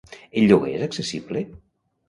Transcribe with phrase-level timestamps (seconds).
[0.41, 1.47] El lloguer és accessible?